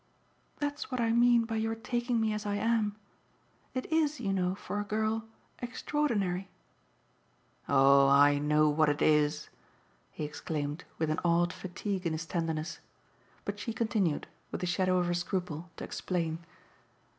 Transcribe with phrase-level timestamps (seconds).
[0.57, 2.95] "That's what I mean by your taking me as I am.
[3.75, 5.25] It IS, you know, for a girl
[5.59, 6.47] extraordinary."
[7.69, 9.49] "Oh I know what it is!"
[10.11, 12.79] he exclaimed with an odd fatigue in his tenderness.
[13.45, 16.39] But she continued, with the shadow of her scruple, to explain.